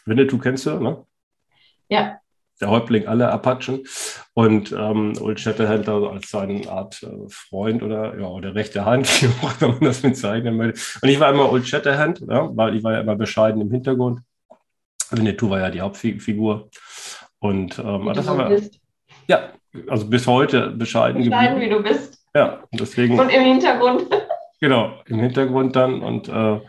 [0.06, 1.04] Winnetou kennst du, ne?
[1.88, 2.18] Ja.
[2.60, 3.84] Der Häuptling aller Apachen.
[4.34, 9.22] Und ähm, Old Shatterhand also als seine Art äh, Freund oder ja, oder rechte Hand,
[9.60, 10.80] immer man das bezeichnen möchte.
[11.02, 14.20] Und ich war immer Old Shatterhand, ja, weil ich war ja immer bescheiden im Hintergrund.
[15.10, 16.70] Winnetou war ja die Hauptfigur.
[17.40, 18.78] Und ähm, Wie das du haben wir, bist.
[19.26, 19.50] ja,
[19.88, 21.84] also bis heute bescheiden Bescheiden, geblieben.
[21.84, 22.24] wie du bist.
[22.34, 23.18] Ja, deswegen.
[23.18, 24.06] Und im Hintergrund.
[24.62, 26.02] Genau, im Hintergrund dann.
[26.02, 26.60] Und äh,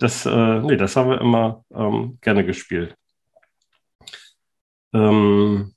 [0.00, 2.96] das, äh, nee, das haben wir immer ähm, gerne gespielt.
[4.92, 5.72] Ähm,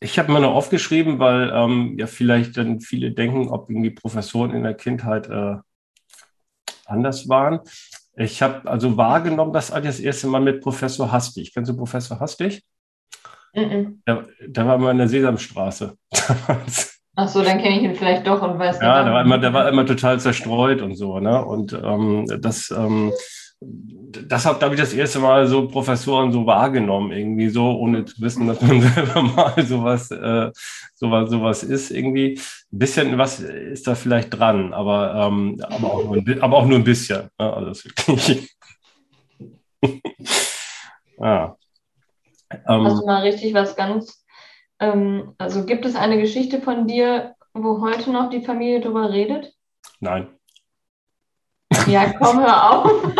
[0.00, 4.50] ich habe mir noch aufgeschrieben, weil ähm, ja vielleicht dann viele denken, ob irgendwie Professoren
[4.50, 5.58] in der Kindheit äh,
[6.86, 7.60] anders waren.
[8.16, 11.54] Ich habe also wahrgenommen, dass das erste Mal mit Professor Hastig.
[11.54, 12.64] Kennst du Professor Hastig?
[13.54, 13.98] -mm.
[14.06, 15.96] Der, der war immer in der Sesamstraße.
[17.14, 18.80] Ach so, dann kenne ich ihn vielleicht doch und weiß.
[18.80, 21.20] Ja, der war, immer, der war immer total zerstreut und so.
[21.20, 21.44] Ne?
[21.44, 23.12] Und ähm, das, ähm,
[23.60, 28.46] das habe ich das erste Mal so Professoren so wahrgenommen, irgendwie so, ohne zu wissen,
[28.46, 30.50] dass man selber mal sowas, äh,
[30.94, 31.90] sowas, sowas ist.
[31.90, 32.38] Irgendwie
[32.72, 36.66] ein bisschen was ist da vielleicht dran, aber, ähm, aber, auch, nur ein, aber auch
[36.66, 37.28] nur ein bisschen.
[37.38, 37.52] Ne?
[37.52, 38.56] Also das wirklich.
[41.18, 41.56] ja.
[42.68, 44.22] Ähm, Hast du mal richtig was ganz
[44.82, 49.54] ähm, also gibt es eine Geschichte von dir, wo heute noch die Familie drüber redet?
[50.00, 50.26] Nein.
[51.86, 52.90] Ja, komm, hör auf.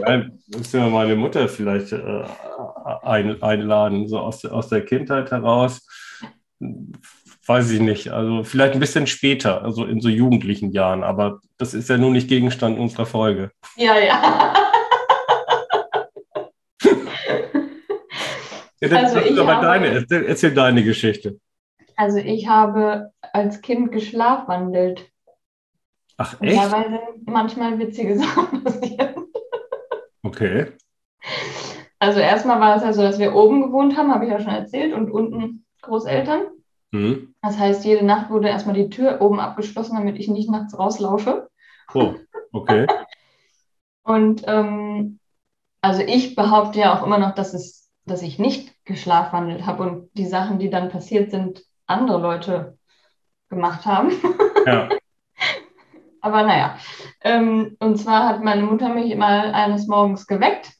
[0.00, 2.24] Nein, müssen wir meine Mutter vielleicht äh,
[3.02, 5.86] ein, einladen, so aus, aus der Kindheit heraus.
[7.46, 8.08] Weiß ich nicht.
[8.08, 12.12] Also vielleicht ein bisschen später, also in so jugendlichen Jahren, aber das ist ja nun
[12.12, 13.52] nicht Gegenstand unserer Folge.
[13.76, 14.69] Ja, ja.
[18.80, 21.38] Ja, dann also ich aber habe, deine, erzähl, deine Geschichte.
[21.96, 25.10] Also ich habe als Kind geschlafwandelt.
[26.16, 26.64] Ach, echt?
[26.64, 29.16] Und dabei sind manchmal witzige Sachen passiert.
[30.22, 30.72] Okay.
[31.98, 34.52] Also erstmal war es ja so, dass wir oben gewohnt haben, habe ich ja schon
[34.52, 36.42] erzählt, und unten Großeltern.
[36.92, 37.34] Mhm.
[37.42, 41.50] Das heißt, jede Nacht wurde erstmal die Tür oben abgeschlossen, damit ich nicht nachts rauslaufe.
[41.92, 42.14] Oh,
[42.52, 42.86] okay.
[44.02, 45.18] und ähm,
[45.82, 47.79] also ich behaupte ja auch immer noch, dass es
[48.10, 52.78] dass ich nicht geschlafwandelt habe und die Sachen, die dann passiert sind, andere Leute
[53.48, 54.12] gemacht haben.
[54.66, 54.88] Ja.
[56.20, 56.78] Aber naja.
[57.22, 60.72] Ähm, und zwar hat meine Mutter mich mal eines Morgens geweckt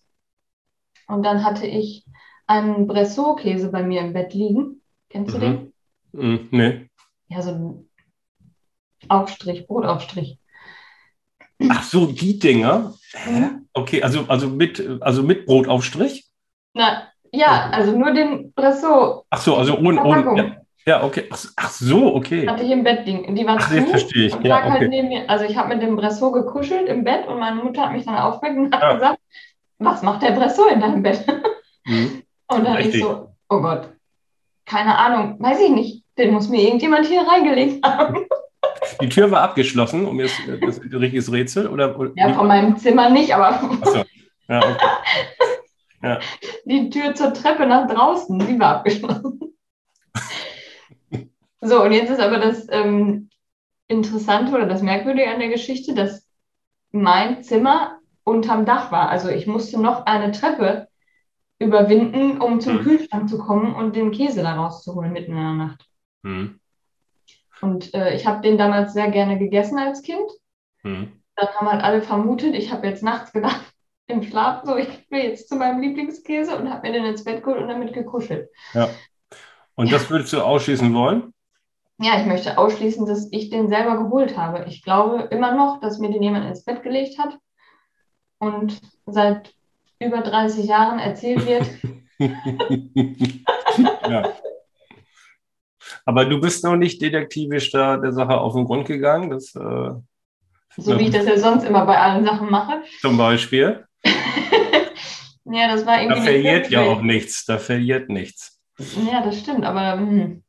[1.07, 2.05] und dann hatte ich
[2.47, 4.83] einen Bressot-Käse bei mir im Bett liegen.
[5.09, 5.41] Kennst du mhm.
[5.41, 5.73] den?
[6.13, 6.91] Mhm, nee.
[7.29, 7.91] Ja, so ein
[9.09, 10.39] Aufstrich, Brotaufstrich.
[11.69, 12.95] Ach so, die Dinger?
[13.13, 13.31] Hä?
[13.31, 13.69] Mhm.
[13.73, 16.27] Okay, also, also, mit, also mit Brotaufstrich?
[16.75, 19.25] Na, ja, also nur den Bressot.
[19.31, 20.03] Ach so, also ohne.
[20.03, 20.57] ohne ja.
[20.87, 21.05] ja.
[21.05, 21.29] okay.
[21.31, 22.49] Ach, so, okay.
[22.49, 23.35] Hatte ich im Bett liegen.
[23.35, 23.83] Die waren Ach, zu.
[23.83, 24.35] verstehe ich.
[24.43, 24.81] Ja, halt okay.
[24.81, 25.29] halt neben mir.
[25.29, 28.17] Also ich habe mit dem Bressot gekuschelt im Bett und meine Mutter hat mich dann
[28.17, 28.95] aufgeweckt und hat ja.
[28.95, 29.19] gesagt,
[29.79, 31.25] was macht der Bressot in deinem Bett?
[31.85, 32.23] Mhm.
[32.53, 32.97] Und dann Richtig.
[32.97, 33.91] ich so, oh Gott,
[34.67, 36.05] keine Ahnung, weiß ich nicht.
[36.19, 38.27] Den muss mir irgendjemand hier reingelegt haben.
[39.01, 41.69] Die Tür war abgeschlossen, um jetzt das richtiges Rätsel?
[41.69, 43.61] Oder, ja, von meinem Zimmer nicht, aber.
[43.83, 44.03] Achso.
[44.49, 44.87] Ja, okay.
[46.03, 46.19] Ja.
[46.65, 49.55] Die Tür zur Treppe nach draußen, die war abgeschlossen.
[51.61, 53.29] so, und jetzt ist aber das ähm,
[53.89, 56.27] Interessante oder das Merkwürdige an der Geschichte, dass
[56.93, 59.09] mein Zimmer unterm Dach war.
[59.09, 60.89] Also ich musste noch eine Treppe
[61.59, 62.83] überwinden, um zum mhm.
[62.83, 65.87] Kühlschrank zu kommen und den Käse da rauszuholen mitten in der Nacht.
[66.23, 66.61] Mhm.
[67.61, 70.31] Und äh, ich habe den damals sehr gerne gegessen als Kind.
[70.83, 71.21] Mhm.
[71.37, 73.61] Dann haben halt alle vermutet, ich habe jetzt nachts gedacht,
[74.11, 77.43] im Schlaf so, ich will jetzt zu meinem Lieblingskäse und habe mir den ins Bett
[77.43, 78.51] geholt und damit gekuschelt.
[78.75, 78.89] Ja.
[79.75, 81.33] Und das würdest du ausschließen wollen?
[81.99, 84.65] Ja, ich möchte ausschließen, dass ich den selber geholt habe.
[84.69, 87.39] Ich glaube immer noch, dass mir den jemand ins Bett gelegt hat
[88.39, 89.55] und seit
[89.99, 91.67] über 30 Jahren erzählt wird.
[94.11, 94.33] ja.
[96.05, 99.31] Aber du bist noch nicht detektivisch da der Sache auf den Grund gegangen.
[99.31, 99.91] Das, äh,
[100.77, 102.83] so wie ich das ja sonst immer bei allen Sachen mache.
[103.01, 103.85] Zum Beispiel?
[105.45, 106.19] ja, das war irgendwie.
[106.19, 107.45] Da verliert ja auch nichts.
[107.45, 108.61] Da verliert nichts.
[109.11, 109.95] Ja, das stimmt, aber.
[109.95, 110.43] Hm.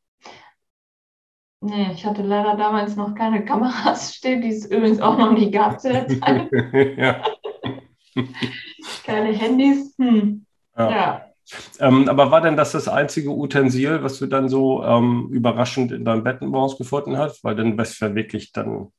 [1.64, 5.52] Nee, ich hatte leider damals noch keine Kameras stehen, die es übrigens auch noch nie
[5.52, 6.50] gab zu der Zeit.
[6.98, 7.24] ja.
[9.06, 9.94] keine Handys.
[9.98, 10.46] Hm.
[10.76, 10.92] Ja.
[10.92, 11.26] ja.
[11.80, 16.06] Ähm, aber war denn das das einzige Utensil, was du dann so ähm, überraschend in
[16.06, 17.44] deinem Bett morgens gefunden hast?
[17.44, 18.92] Weil dann wärst du ja wirklich dann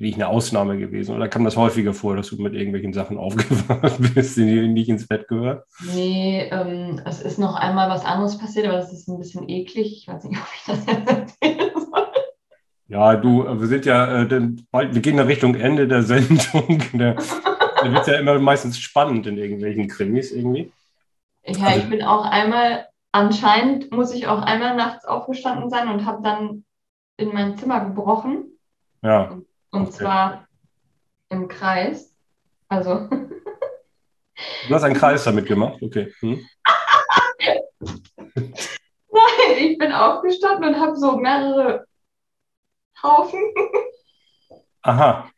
[0.00, 1.14] wirklich eine Ausnahme gewesen?
[1.14, 5.06] Oder kam das häufiger vor, dass du mit irgendwelchen Sachen aufgewacht bist, die nicht ins
[5.06, 5.60] Bett gehören?
[5.94, 9.98] Nee, ähm, es ist noch einmal was anderes passiert, aber das ist ein bisschen eklig.
[9.98, 12.06] Ich weiß nicht, ob ich das jetzt erzählen soll.
[12.88, 16.82] Ja, du, wir sind ja, äh, wir gehen in Richtung Ende der Sendung.
[16.94, 20.72] Da wird es ja immer meistens spannend in irgendwelchen Krimis irgendwie.
[21.46, 26.04] Ja, also, ich bin auch einmal, anscheinend muss ich auch einmal nachts aufgestanden sein und
[26.04, 26.64] habe dann
[27.16, 28.46] in mein Zimmer gebrochen.
[29.02, 29.30] Ja.
[29.30, 29.90] Und und okay.
[29.92, 30.48] zwar
[31.28, 32.14] im Kreis.
[32.68, 33.08] Also.
[34.68, 36.10] Du hast einen Kreis damit gemacht, okay.
[36.20, 36.40] Hm.
[38.34, 41.84] Nein, ich bin aufgestanden und habe so mehrere
[43.02, 43.40] Haufen
[44.82, 45.28] Aha.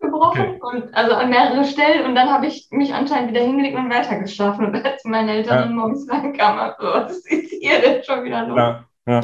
[0.00, 0.60] gebrochen.
[0.60, 2.04] Und, also an mehrere Stellen.
[2.04, 4.66] Und dann habe ich mich anscheinend wieder hingelegt und weitergeschlafen.
[4.66, 5.74] Und als meine Eltern Ja.
[5.74, 8.58] morgens reinkamen, so, was ist hier denn schon wieder los?
[8.58, 9.20] Ja, ja.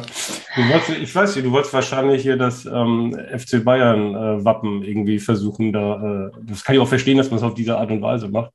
[0.55, 6.27] Wolltest, ich weiß nicht, du wolltest wahrscheinlich hier das ähm, FC Bayern-Wappen irgendwie versuchen, da,
[6.27, 8.51] äh, das kann ich auch verstehen, dass man es auf diese Art und Weise macht,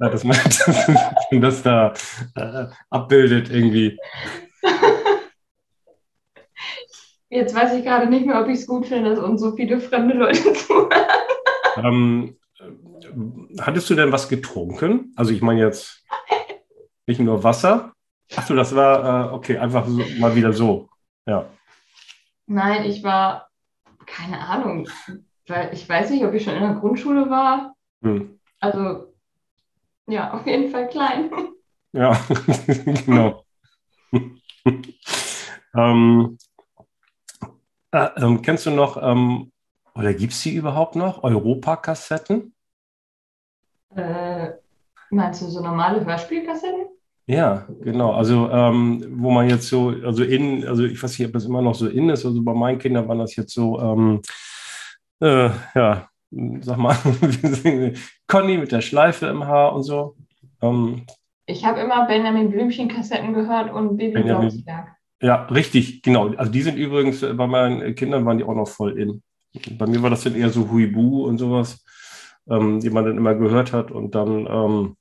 [0.00, 0.70] ja, dass man das,
[1.30, 1.92] das da
[2.36, 3.98] äh, abbildet irgendwie.
[7.28, 9.80] Jetzt weiß ich gerade nicht mehr, ob ich es gut finde, dass uns so viele
[9.80, 10.90] fremde Leute zuhören.
[11.76, 15.12] Ähm, äh, hattest du denn was getrunken?
[15.16, 16.04] Also ich meine jetzt
[17.06, 17.93] nicht nur Wasser.
[18.36, 20.88] Ach so, das war, äh, okay, einfach so, mal wieder so.
[21.26, 21.48] Ja.
[22.46, 23.48] Nein, ich war,
[24.06, 24.88] keine Ahnung,
[25.46, 27.74] weil ich weiß nicht, ob ich schon in der Grundschule war.
[28.02, 28.38] Hm.
[28.60, 29.14] Also,
[30.06, 31.30] ja, auf jeden Fall klein.
[31.92, 32.18] Ja,
[33.06, 33.44] genau.
[35.74, 36.38] ähm,
[37.92, 39.52] äh, ähm, kennst du noch, ähm,
[39.94, 42.54] oder gibt es die überhaupt noch, Europa-Kassetten?
[43.94, 44.50] Äh,
[45.10, 46.93] meinst du so normale Hörspielkassetten?
[47.26, 48.12] Ja, genau.
[48.12, 51.62] Also, ähm, wo man jetzt so, also in, also ich weiß nicht, ob das immer
[51.62, 54.20] noch so in ist, also bei meinen Kindern waren das jetzt so, ähm,
[55.20, 56.08] äh, ja,
[56.60, 56.96] sag mal,
[58.26, 60.16] Conny mit der Schleife im Haar und so.
[60.60, 61.06] Ähm,
[61.46, 64.88] Ich habe immer Benjamin Blümchen-Kassetten gehört und Baby Blocksberg.
[65.22, 66.34] Ja, richtig, genau.
[66.34, 69.22] Also die sind übrigens, äh, bei meinen Kindern waren die auch noch voll in.
[69.78, 71.82] Bei mir war das dann eher so Huibu und sowas,
[72.50, 73.90] ähm, die man dann immer gehört hat.
[73.90, 74.96] Und dann, ähm,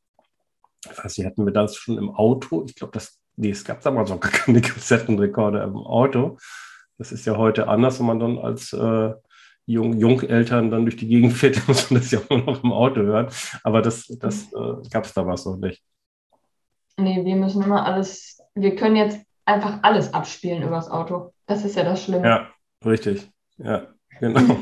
[0.92, 2.64] ich weiß nicht, hatten wir das schon im Auto?
[2.68, 6.38] Ich glaube, das, nee, es gab damals auch gar keine Kassettenrekorder im Auto.
[6.98, 9.14] Das ist ja heute anders, wenn man dann als äh,
[9.66, 13.02] Jung, Jungeltern dann durch die Gegend fährt, muss man das ja auch noch im Auto
[13.02, 13.28] hören.
[13.64, 15.84] Aber das, das äh, gab es damals noch nicht.
[16.98, 21.34] Nee, wir müssen immer alles, wir können jetzt einfach alles abspielen übers Auto.
[21.48, 22.28] Das ist ja das Schlimme.
[22.28, 22.50] Ja,
[22.86, 23.30] richtig.
[23.58, 23.93] Ja,
[24.32, 24.56] genau.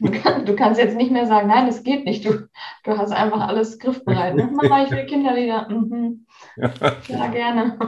[0.00, 2.24] Du, kann, du kannst jetzt nicht mehr sagen, nein, das geht nicht.
[2.24, 2.48] Du,
[2.84, 4.34] du hast einfach alles griffbereit.
[4.34, 4.50] Ne?
[4.52, 5.68] Mama, ich will Kinderlieder.
[5.68, 6.26] Mhm.
[6.56, 6.70] ja.
[7.08, 7.78] Ja, gerne.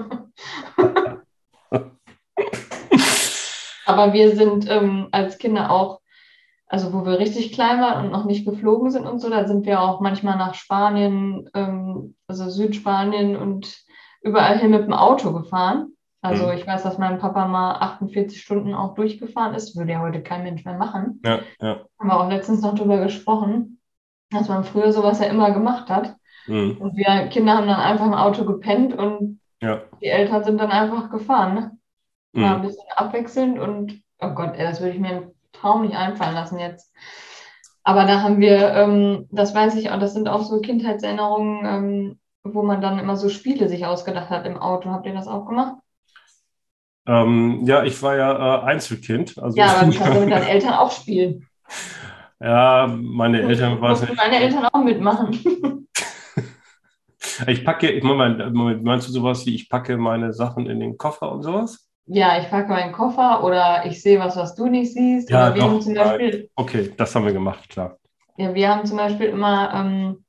[3.86, 6.00] Aber wir sind ähm, als Kinder auch,
[6.66, 9.66] also wo wir richtig klein waren und noch nicht geflogen sind und so, da sind
[9.66, 13.84] wir auch manchmal nach Spanien, ähm, also Südspanien und
[14.22, 15.92] überall hin mit dem Auto gefahren.
[16.22, 16.52] Also Mhm.
[16.52, 19.76] ich weiß, dass mein Papa mal 48 Stunden auch durchgefahren ist.
[19.76, 21.20] Würde ja heute kein Mensch mehr machen.
[21.24, 21.80] Ja, ja.
[21.98, 23.80] Haben wir auch letztens noch drüber gesprochen,
[24.30, 26.14] dass man früher sowas ja immer gemacht hat.
[26.46, 26.76] Mhm.
[26.78, 29.83] Und wir Kinder haben dann einfach im Auto gepennt und Ja.
[30.00, 31.54] die Eltern sind dann einfach gefahren.
[31.54, 31.78] Ne?
[32.33, 32.66] War ein Mhm.
[32.66, 36.59] bisschen abwechselnd und oh Gott, ey, das würde ich mir im Traum nicht einfallen lassen
[36.59, 36.92] jetzt.
[37.83, 42.20] Aber da haben wir, ähm, das weiß ich auch, das sind auch so Kindheitserinnerungen, ähm,
[42.44, 44.90] wo man dann immer so Spiele sich ausgedacht hat im Auto.
[44.90, 45.76] Habt ihr das auch gemacht?
[47.06, 49.38] Ähm, ja, ich war ja äh, Einzelkind.
[49.38, 51.46] Also, Ja, aber du kannst ja mit deinen Eltern auch spielen.
[52.40, 54.16] ja, meine Eltern war es Mussten nicht.
[54.16, 55.38] meine Eltern auch mitmachen.
[57.46, 61.30] Ich packe, ich meine, meinst du sowas wie, ich packe meine Sachen in den Koffer
[61.32, 61.86] und sowas?
[62.06, 65.30] Ja, ich packe meinen Koffer oder ich sehe was, was du nicht siehst.
[65.30, 65.94] Ja, wir doch, zum.
[65.94, 67.98] Beispiel, Okay, das haben wir gemacht, klar.
[68.36, 70.24] ja, wir haben zum Beispiel immer ähm,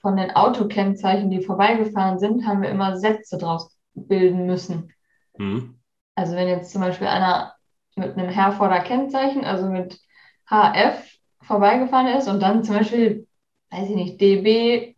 [0.00, 4.92] von den Autokennzeichen, die vorbeigefahren sind, haben wir immer Sätze draus bilden müssen.
[5.38, 5.78] Mhm.
[6.14, 7.54] Also wenn jetzt zum Beispiel einer
[7.96, 10.00] mit einem Herforder Kennzeichen, also mit
[10.48, 11.02] HF
[11.42, 13.26] vorbeigefahren ist und dann zum Beispiel,
[13.70, 14.94] weiß ich nicht, DB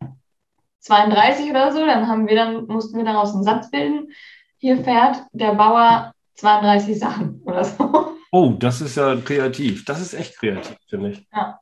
[0.80, 4.12] 32 oder so, dann haben wir dann, mussten wir daraus einen Satz bilden.
[4.58, 8.16] Hier fährt der Bauer 32 Sachen oder so.
[8.32, 9.84] Oh, das ist ja kreativ.
[9.84, 11.26] Das ist echt kreativ, finde ich.
[11.32, 11.60] Ja.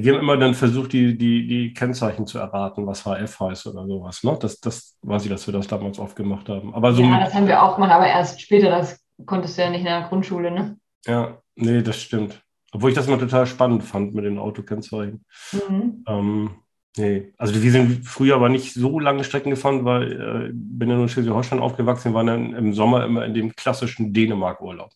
[0.00, 3.86] Wir haben immer dann versucht, die, die, die Kennzeichen zu erraten, was HF heißt oder
[3.86, 4.24] sowas.
[4.24, 4.38] Ne?
[4.40, 6.74] Das, das weiß ich, dass wir das damals oft gemacht haben.
[6.74, 9.70] Aber so Ja, das haben wir auch gemacht, aber erst später, das konntest du ja
[9.70, 10.76] nicht in der Grundschule, ne?
[11.06, 12.42] ja, nee, das stimmt.
[12.72, 15.24] Obwohl ich das mal total spannend fand mit den Autokennzeichen.
[15.52, 16.04] Mhm.
[16.08, 16.50] Ähm,
[16.96, 20.94] nee, also wir sind früher aber nicht so lange Strecken gefahren, weil äh, bin ja
[20.94, 24.90] nur in Schleswig-Holstein aufgewachsen, wir waren dann im Sommer immer in dem klassischen Dänemark-Urlaub.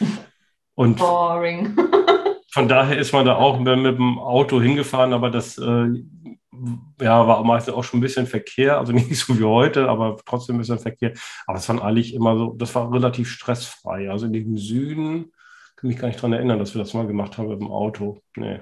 [0.74, 1.76] Und Boring.
[2.58, 5.86] von daher ist man da auch mit, mit dem Auto hingefahren, aber das äh,
[7.00, 10.56] ja, war meistens auch schon ein bisschen Verkehr, also nicht so wie heute, aber trotzdem
[10.56, 11.12] ein bisschen Verkehr.
[11.46, 14.10] Aber es waren eigentlich immer so, das war relativ stressfrei.
[14.10, 15.30] Also in dem Süden
[15.76, 18.22] kann mich gar nicht daran erinnern, dass wir das mal gemacht haben mit dem Auto.
[18.34, 18.58] Nee.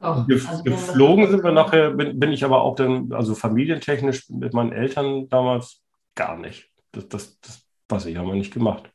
[0.00, 4.30] Doch, Gef also geflogen sind wir nachher, bin, bin ich aber auch dann, also familientechnisch
[4.30, 5.82] mit meinen Eltern damals
[6.14, 6.70] gar nicht.
[6.90, 8.90] Das, das, das weiß ich, haben wir nicht gemacht.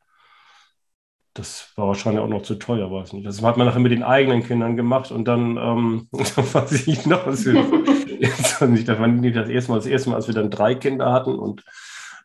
[1.36, 3.26] Das war wahrscheinlich auch noch zu teuer, weiß nicht.
[3.26, 7.26] Das hat man nachher mit den eigenen Kindern gemacht und dann, ähm, weiß ich noch,
[7.26, 7.56] was wir,
[8.20, 8.88] ich, das war nicht
[9.36, 11.64] das erste Mal, das erste Mal, als wir dann drei Kinder hatten und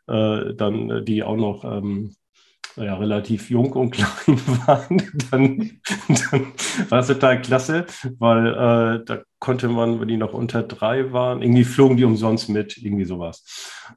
[0.08, 2.14] äh, dann die auch noch ähm,
[2.76, 6.52] ja, relativ jung und klein waren, dann, dann
[6.90, 7.86] war es total klasse,
[8.18, 12.48] weil äh, da konnte man, wenn die noch unter drei waren, irgendwie flogen die umsonst
[12.48, 13.44] mit, irgendwie sowas.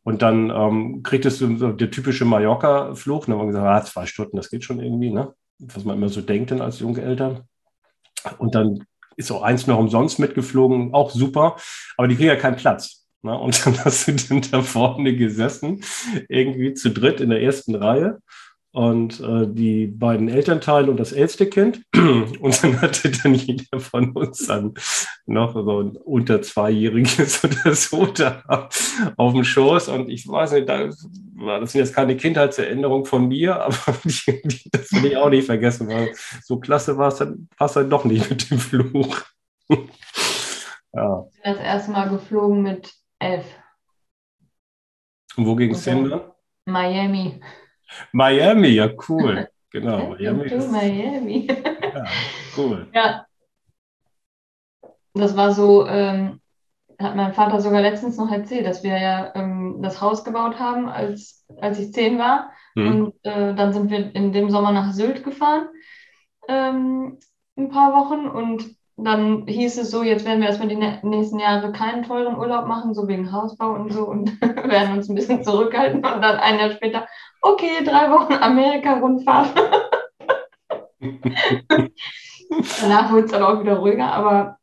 [0.04, 4.06] Und dann ähm, kriegtest du so der typische Mallorca-Flug, dann haben wir gesagt, ah, zwei
[4.06, 5.34] Stunden, das geht schon irgendwie, ne?
[5.62, 7.42] was man immer so denkt dann als junge Eltern.
[8.38, 11.56] Und dann ist auch eins noch umsonst mitgeflogen, auch super,
[11.98, 13.08] aber die kriegen ja keinen Platz.
[13.22, 13.38] Ne?
[13.38, 15.84] Und dann hast du dann da vorne gesessen,
[16.30, 18.20] irgendwie zu dritt in der ersten Reihe
[18.74, 21.84] und äh, die beiden Elternteile und das älteste Kind.
[21.94, 24.74] Und dann hatte dann jeder von uns dann
[25.26, 28.70] noch so ein unter Zweijähriges oder so da
[29.18, 29.90] auf dem Schoß.
[29.90, 31.02] Und ich weiß nicht, da, das
[31.72, 35.90] sind jetzt keine Kindheitserinnerungen von mir, aber die, die, das will ich auch nicht vergessen,
[35.90, 39.22] weil so klasse war es dann, passt dann doch nicht mit dem Fluch.
[39.70, 41.26] ja.
[41.34, 43.46] Ich bin das erste Mal geflogen mit elf.
[45.36, 46.22] Und wo ging es hin dann?
[46.66, 47.42] Miami.
[48.12, 49.48] Miami, ja, cool.
[49.74, 50.10] Genau.
[50.10, 50.48] Miami.
[50.48, 51.48] Ist, Miami.
[51.94, 52.06] ja,
[52.58, 52.88] cool.
[52.94, 53.26] Ja.
[55.14, 56.42] Das war so, ähm,
[57.00, 60.90] hat mein Vater sogar letztens noch erzählt, dass wir ja ähm, das Haus gebaut haben,
[60.90, 62.52] als, als ich zehn war.
[62.76, 62.88] Mhm.
[62.88, 65.70] Und äh, dann sind wir in dem Sommer nach Sylt gefahren,
[66.50, 67.20] ähm,
[67.56, 68.28] ein paar Wochen.
[68.28, 72.68] Und dann hieß es so, jetzt werden wir erstmal die nächsten Jahre keinen teuren Urlaub
[72.68, 75.98] machen, so wegen Hausbau und so und werden uns ein bisschen zurückhalten.
[75.98, 77.08] Und dann ein Jahr später,
[77.42, 79.50] okay, drei Wochen Amerika-Rundfahrt.
[82.82, 84.58] Danach wird es dann auch wieder ruhiger, aber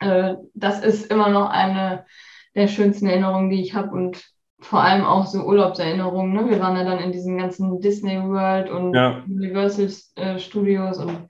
[0.00, 2.06] äh, das ist immer noch eine
[2.54, 4.24] der schönsten Erinnerungen, die ich habe und
[4.60, 6.32] vor allem auch so Urlaubserinnerungen.
[6.32, 6.48] Ne?
[6.48, 9.22] Wir waren ja dann in diesen ganzen Disney World und ja.
[9.26, 11.28] Universal äh, Studios und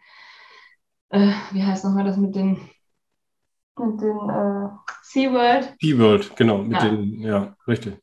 [1.14, 2.59] äh, wie heißt nochmal das mit den
[3.77, 4.68] mit den äh,
[5.03, 5.74] SeaWorld?
[5.81, 6.88] SeaWorld, genau, mit ja.
[6.88, 7.98] den, ja, richtig.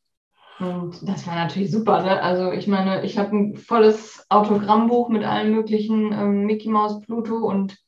[0.58, 2.02] Und das war natürlich super.
[2.02, 2.22] Ne?
[2.22, 7.36] Also ich meine, ich habe ein volles Autogrammbuch mit allen möglichen ähm, Mickey Mouse, Pluto
[7.36, 7.78] und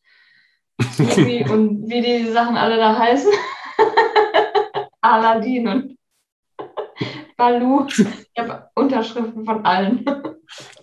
[0.99, 3.31] und wie die Sachen alle da heißen.
[5.01, 5.99] Aladdin und
[7.37, 7.87] Balu.
[7.87, 8.07] Ich
[8.39, 10.05] habe Unterschriften von allen.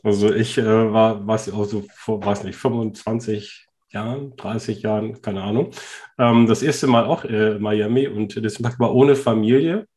[0.04, 5.44] Also ich äh, war, was auch so vor, weiß nicht, 25 Jahren, 30 Jahren, keine
[5.44, 5.72] Ahnung.
[6.18, 9.88] Ähm, das erste Mal auch äh, Miami und das war ohne Familie.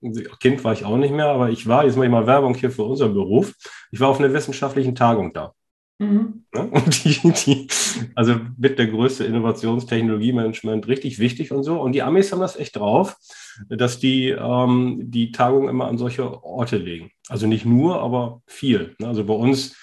[0.41, 2.71] Kind war ich auch nicht mehr, aber ich war, jetzt mache ich mal Werbung hier
[2.71, 3.55] für unseren Beruf.
[3.91, 5.53] Ich war auf einer wissenschaftlichen Tagung da.
[5.99, 6.45] Mhm.
[6.55, 7.69] Ja, und die, die,
[8.15, 11.81] also mit der größte Innovationstechnologie-Management richtig wichtig und so.
[11.81, 13.17] Und die Amis haben das echt drauf,
[13.69, 17.11] dass die ähm, die Tagung immer an solche Orte legen.
[17.29, 18.97] Also nicht nur, aber viel.
[19.03, 19.77] Also bei uns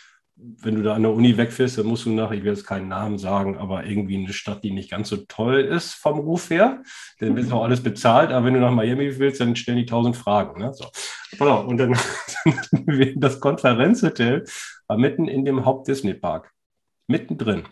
[0.43, 2.87] wenn du da an der Uni wegfährst, dann musst du nach, ich will jetzt keinen
[2.87, 6.81] Namen sagen, aber irgendwie eine Stadt, die nicht ganz so toll ist vom Ruf her.
[7.19, 10.17] Dann wird auch alles bezahlt, aber wenn du nach Miami willst, dann stellen die tausend
[10.17, 10.59] Fragen.
[10.59, 10.73] Ne?
[10.73, 10.85] So.
[11.37, 11.65] Genau.
[11.65, 11.97] Und dann
[13.15, 14.45] das Konferenzhotel
[14.87, 16.51] war mitten in dem Haupt-Disney-Park.
[17.07, 17.63] Mittendrin.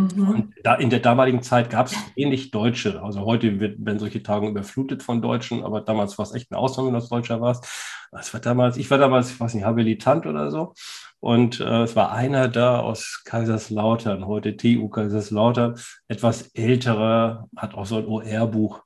[0.00, 0.28] Mhm.
[0.28, 3.02] Und da, in der damaligen Zeit gab es wenig Deutsche.
[3.02, 6.92] Also heute werden solche Tagungen überflutet von Deutschen, aber damals war es echt eine Ausnahme,
[6.92, 7.66] dass Deutscher warst.
[8.12, 10.74] Das war damals, ich war damals, ich weiß nicht, habilitant oder so.
[11.20, 17.86] Und äh, es war einer da aus Kaiserslautern, heute TU Kaiserslautern, etwas älterer, hat auch
[17.86, 18.82] so ein OR-Buch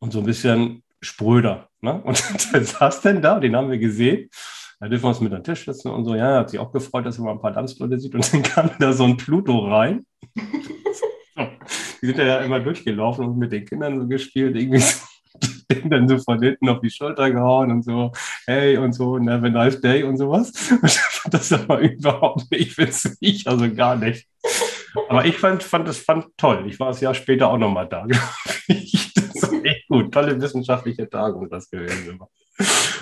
[0.00, 1.68] und so ein bisschen spröder.
[1.80, 2.02] Ne?
[2.04, 4.28] Und der saß denn da, den haben wir gesehen.
[4.80, 6.14] Da dürfen wir uns mit am Tisch sitzen und so.
[6.14, 8.14] Ja, hat sich auch gefreut, dass er mal ein paar Landsleute sieht.
[8.14, 10.06] Und dann kam da so ein Pluto rein.
[12.00, 14.98] Die sind ja immer durchgelaufen und mit den Kindern so gespielt, irgendwie so
[15.70, 18.12] den dann so von hinten auf die Schulter gehauen und so,
[18.46, 20.52] hey und so, have a nice day und sowas.
[20.70, 24.26] Und ich fand das aber überhaupt nicht witzig, also gar nicht.
[25.08, 26.64] Aber ich fand, fand das fand toll.
[26.66, 28.06] Ich war das Jahr später auch nochmal da.
[28.68, 30.12] das ist echt gut.
[30.12, 32.18] Tolle wissenschaftliche Tagung das gewesen.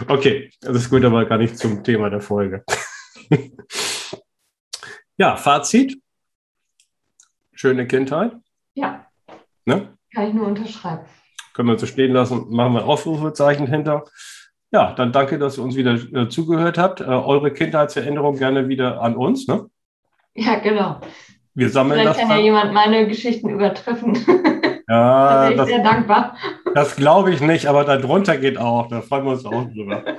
[0.08, 2.64] Okay, das ist gut, aber gar nicht zum Thema der Folge.
[5.16, 5.98] ja, Fazit.
[7.52, 8.32] Schöne Kindheit.
[8.76, 9.06] Ja.
[9.64, 9.88] Ne?
[10.14, 11.04] Kann ich nur unterschreiben
[11.56, 14.04] können wir so stehen lassen, machen wir Aufrufezeichen hinter.
[14.72, 17.00] Ja, dann danke, dass ihr uns wieder äh, zugehört habt.
[17.00, 19.48] Äh, eure Kindheitserinnerung gerne wieder an uns.
[19.48, 19.64] Ne?
[20.34, 21.00] Ja, genau.
[21.54, 22.28] Wir sammeln Vielleicht das.
[22.28, 24.16] kann ja jemand meine Geschichten übertreffen.
[24.88, 26.36] Ja, da bin ich sehr dankbar.
[26.72, 28.86] Das glaube ich nicht, aber darunter geht auch.
[28.86, 30.04] Da freuen wir uns auch drüber.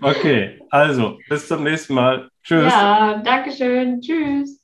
[0.00, 2.28] Okay, also bis zum nächsten Mal.
[2.44, 2.72] Tschüss.
[2.72, 4.00] Ja, danke schön.
[4.00, 4.59] Tschüss.